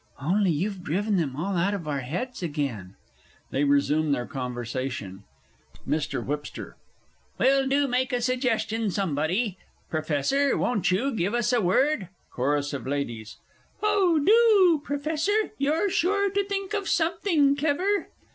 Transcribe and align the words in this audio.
Only 0.19 0.49
you've 0.49 0.81
driven 0.81 1.17
them 1.17 1.35
all 1.35 1.55
out 1.55 1.75
of 1.75 1.87
our 1.87 1.99
heads 1.99 2.41
again! 2.41 2.95
[They 3.51 3.63
resume 3.63 4.13
their 4.13 4.25
conversation. 4.25 5.25
MR. 5.87 6.25
WH. 6.25 6.73
Well, 7.37 7.67
do 7.67 7.87
make 7.87 8.11
a 8.11 8.19
suggestion, 8.19 8.89
somebody! 8.89 9.59
Professor, 9.91 10.57
won't 10.57 10.89
you 10.89 11.13
give 11.13 11.35
us 11.35 11.53
a 11.53 11.61
Word? 11.61 12.09
CHORUS 12.31 12.73
OF 12.73 12.87
LADIES. 12.87 13.37
Oh, 13.83 14.17
do, 14.17 14.81
Professor 14.83 15.51
you're 15.59 15.91
sure 15.91 16.31
to 16.31 16.43
think 16.45 16.73
of 16.73 16.89
something 16.89 17.55
clever! 17.55 18.07